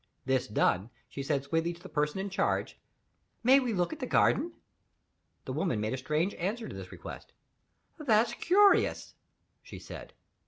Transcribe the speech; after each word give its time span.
This 0.25 0.47
done, 0.47 0.89
she 1.07 1.21
said 1.21 1.43
sweetly 1.43 1.73
to 1.73 1.79
the 1.83 1.87
person 1.87 2.19
in 2.19 2.31
charge, 2.31 2.79
"May 3.43 3.59
we 3.59 3.71
look 3.71 3.93
at 3.93 3.99
the 3.99 4.07
garden?" 4.07 4.53
The 5.45 5.53
woman 5.53 5.79
made 5.79 5.93
a 5.93 5.97
strange 5.97 6.33
answer 6.39 6.67
to 6.67 6.73
this 6.75 6.91
request. 6.91 7.33
"That's 7.99 8.33
curious," 8.33 9.13
she 9.61 9.77
said. 9.77 10.13